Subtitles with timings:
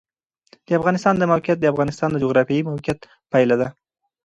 [0.67, 2.99] د افغانستان د موقعیت د افغانستان د جغرافیایي موقیعت
[3.31, 3.67] پایله ده.